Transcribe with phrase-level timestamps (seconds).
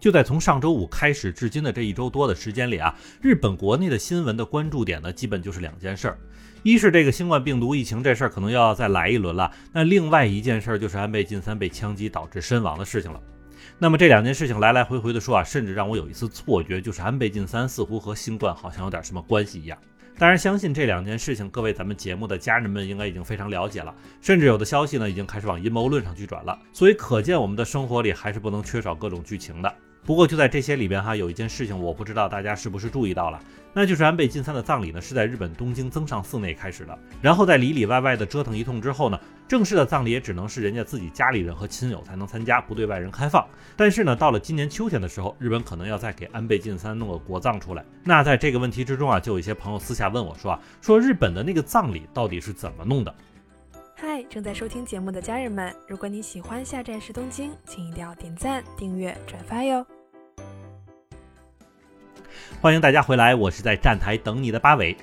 [0.00, 6.18] 就在从上周五开始至今的这一周多的时间里啊，日本国内的新闻的关注点呢，基本就是两件事儿。
[6.62, 13.20] 一是这个新冠病毒疫情这事儿可能要再来一轮了，那另外一件事儿就是安倍晋三被枪击导致身亡的事情了。
[13.78, 19.78] 那么这两件事情来来回回的说啊，甚至让我有一次错觉，就是安倍晋三似乎和新冠好像有点什么关系一样。
[20.18, 26.58] 当然，相信这两件事情，各位咱们节目的家人们应该已经非常了解了，甚至有的消息呢已经开始往阴谋论上去转了。
[26.72, 29.72] 所以可见我们的生活里还是不能缺少各种剧情的。
[30.08, 33.38] 不过就在这些里边哈，有一件事情我不知道大家是不是注意到了，
[33.74, 43.46] 那就是安倍晋三的葬礼呢是在日本东京增上寺内开始的，然后在里里外外的折腾一通之后呢，正式的葬礼也只能是人家自己家里人和亲友才能参加，不对外人开放。
[43.76, 47.84] 但是呢，到了今年秋天的时候，日本可能要再给安倍晋三弄个国葬出来。
[48.02, 53.14] 那在这个问题之中啊，就有一些朋友私下问我说啊，说日本的那个葬礼到底是怎么弄的？
[53.94, 59.86] 嗨，正在收听节目的家人们，如果你喜欢下站是东京，请一定要点赞、订阅、转发哟。
[62.60, 64.96] 欢迎大家回来，我是在站台等你的八尾。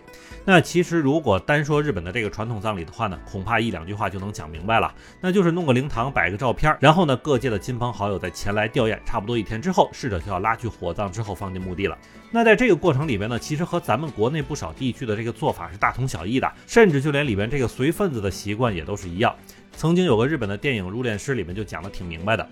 [0.43, 11.97] 那其实如果单说日本的这个传统葬礼的话呢，恐怕一两句话就能讲明白了，那就是弄个灵堂，摆个照片，然后呢各界的亲朋好友在前来吊唁，差不多一天之后，逝者就要拉去火葬之后放进墓地了。
[12.29, 19.33] 那在这个过程里边呢，其实和咱们国内不少地区的这个做法是大同小异的，甚至就连里边这个随份子的习惯也都是一样。
[19.71, 22.47] 曾经有个日本的电影《入殓师》里面就讲的挺明白的。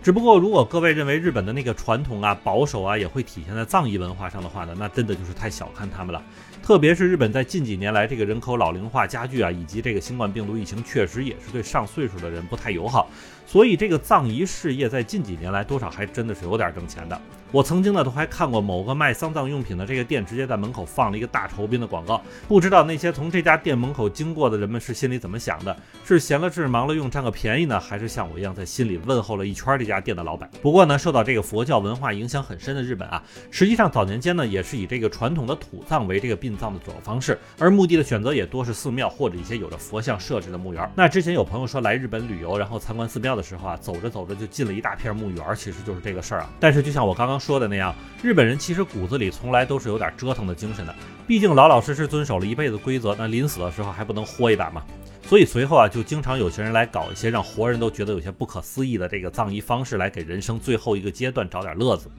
[0.00, 6.22] 只不过，如果各位认为日本的那个传统啊、保守啊，也会体现在藏医文化上的话呢，那真的就是太小看他们了。
[6.62, 13.10] 特别是日本在近几年来这个人口老龄化加剧啊，以及这个新冠病毒疫情，确实也是对上岁数的人不太友好。
[13.46, 17.20] 所以这个藏医事业在近几年来多少还真的是有点挣钱的。
[17.50, 25.74] 我曾经呢都还看过某个卖丧葬用品的这个店直接在门口放了一个大酬宾的广告，不知道那些从这家店门口经过的人们是心里怎么想的？
[26.04, 30.48] 是闲了志忙了用占个便宜呢，还是像我一样在心里问候了一圈这家店的老板？
[30.60, 40.90] 不过呢，受到这个佛教文化影响很深的日本啊，实际上早年间呢也是以这个传统的土葬为这个殡葬的主要方式，而墓地的选择也多是寺庙或者一些有着佛像设置的墓园。
[40.94, 46.50] 那之前有朋友说来日本旅游，然后参观寺庙的时候啊，走着走着就进了一大片墓园，其实就是这个事儿啊。
[46.60, 50.94] 但是就像我刚刚说的那样，日本人其实骨子里从来都是有点折腾的精神的，
[51.26, 54.82] 毕竟老老实实遵守了一辈子规则，那临死的时候还不能豁一把吗？
[55.22, 62.10] 所以随后啊，就经常有些人来搞一些让活人都觉得有些不可思议的这个葬仪方式，来给人生最后一个阶段找点乐子。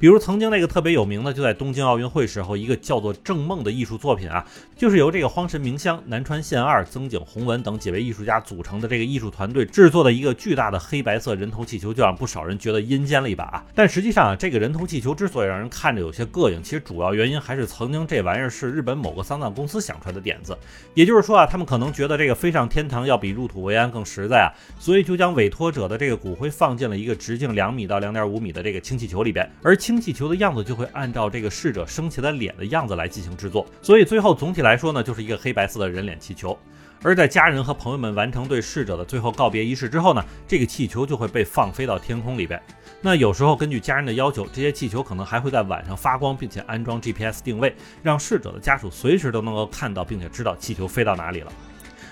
[0.00, 13.44] 比如曾经那个特别有名的，就在东京奥运会时候，一个叫做《正梦》的艺术作品啊，就是由这个荒神明香、南川宪二、增井弘文等几位艺术家组成的这个艺术团队制作的一个巨大的黑白色人头气球，就让不少人觉得阴间了一把。
[13.46, 20.56] 啊但实际上啊，这个人头气球之所以让人看着有些膈应，其实主要原因还是曾经这玩意儿是日本某个丧葬公司想出来的点子。
[20.94, 36.58] 也就是说啊，他们可能觉得这个飞上天堂要比入土为安更实在啊，所以就将委托者的这个骨灰放进了一个直径两米到两点五米的这个氢气球里边，而氢气球的样子就会按照这个逝者生前的脸的样子来进行制作，所以最后总体来说呢，就是一个黑白色的人脸气球。
[37.02, 42.60] 而在家人和朋友们完成对逝者的最后告别仪式之后呢，这个气球就会被放飞到天空里边。
[43.00, 51.50] 那有时候根据家人的要求，这些气球可能还会在晚上发光，并且安装 GPS 定位，让逝者的家属随时都能够看到，并且知道气球飞到哪里了。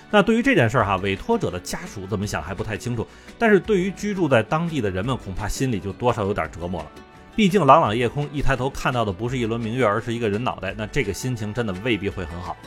[0.09, 3.05] 那对于这件事儿哈，委托者的家属怎么想还不太清楚，
[3.37, 6.89] 但是对于居住在当地的人们，恐怕心里就多少有点折磨了。
[7.37, 12.57] 毕竟朗朗夜空，一抬头看到的不是一轮明月，而是一个人脑袋，那这个心情真的未必会很好。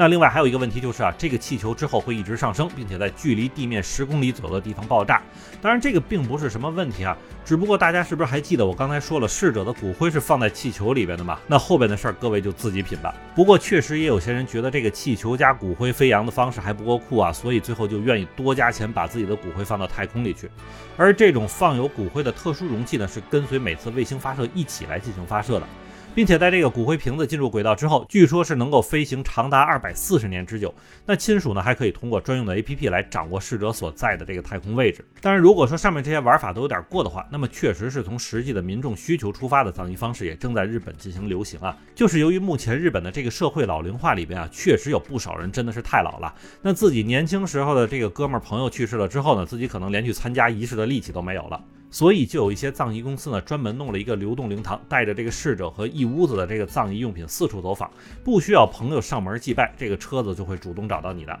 [0.00, 5.20] 那另外还有一个问题就是啊，这个气球之后会一直上升，并且在距离地面十公里左右的地方爆炸。
[5.60, 11.38] 当然这个并不是什么问题啊，只不过大家是不是还记得我刚才说了，逝者的骨灰是放在气球里边的嘛？
[11.46, 13.14] 那后边的事儿各位就自己品吧。
[13.34, 20.50] 不过确实也有些人觉得这个气球加骨灰飞扬的方式还不够酷啊，所以最后就愿意多加钱把自己的骨灰放到太空里去。
[20.96, 25.66] 而这种放有骨灰的特殊容器呢，是跟随每次卫星发射一起来进行发射的。
[26.14, 30.74] 并且在这个骨灰瓶子进入轨道之后，据说是能够飞行长达二百四十年之久。
[31.06, 35.04] 那亲属呢，还可以通过专用的 APP 来掌握逝者所在的这个太空位置。
[35.20, 41.76] 当然，如果说上面这些玩法都有点过的话，那么确实是从实际的民众需求出发的葬仪方式也正在日本进行流行啊。
[41.94, 46.34] 就是由于目前日本的这个社会老龄化里边啊，确实有不少人真的是太老了。
[46.60, 51.62] 那自己年轻时候的这个哥们儿朋友去世了之后呢，自己可能连去参加仪式的力气都没有了。
[51.90, 57.90] 所以就有一些葬仪公司呢，专门弄了一个流动灵堂，带着这个逝者和一屋子的这个葬仪用品四处走访，
[58.22, 61.38] 不需要朋友上门祭拜，这个车子就会主动找到你的。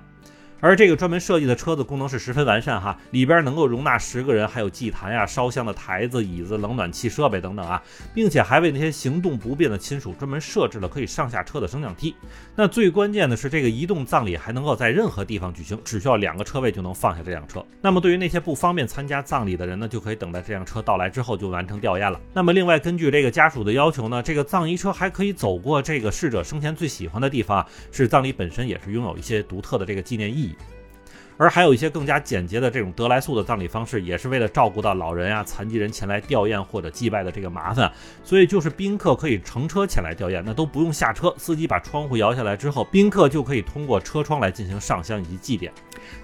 [0.60, 7.82] 而这个专门设计的车子功能是十分完善哈，里边能够容纳十个人，还有祭坛呀、烧香的台子、椅子、冷暖气设备等等啊，
[8.14, 12.14] 并且还为那些行动不便的亲属专门设置了可以上下车的升降梯。
[12.54, 17.64] 那最关键的是，这个移动葬礼还能够在任何地方举行，只需要两个车位就能放下这辆车。
[17.80, 22.20] 那么对于那些不方便参加葬礼的人呢，就可以等待这辆车到来之后就完成吊唁了。
[22.34, 30.49] 那么另外，根据这个家属的要求呢，这个葬仪车还可以走过这个逝者生前最喜欢的地方，是葬礼本身也是拥有一些独特的这个纪念意义。
[31.40, 37.90] 而还有一些更加简洁的这种得来速的葬礼方式，也是为了照顾到老人啊、残疾人前来吊唁或者祭拜的这个麻烦，
[38.22, 45.70] 所以就是宾客可以乘车前来吊唁，那都不用下车，司机把窗户摇下来之后，宾客就可以通过车窗来进行上香以及祭奠。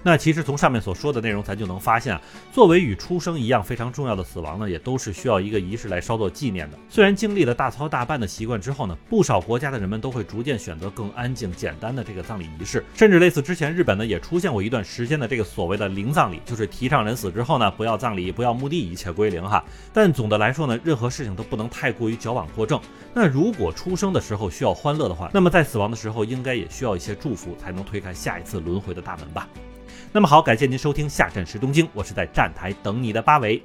[0.03, 2.21] 那其实从上面所说的内容，咱就能发现啊，
[2.51, 6.77] 作为与出生一样非常重要的死亡呢，也都是需要一个仪式来稍作纪念的。
[6.89, 19.63] 虽然经历了大操大办的习惯之后呢，不少国家的人们都会逐渐选择更安静简单的这个葬礼仪式，甚至类似之前日本呢也出现过一段时间的这个所谓的零葬礼，就是提倡人死之后呢不要葬礼，不要墓地，一切归零哈。
[19.93, 22.79] 但总的来说呢，任何事情都不能太过于矫枉过正。
[23.13, 29.47] 那如果出生的时候需要欢乐的话，那么在死亡的时候应该也需要一些祝福，才能推开下一次轮回的大门吧。
[30.11, 33.63] 那么好，感谢您收听下站是东京，我是在站台等你的八维。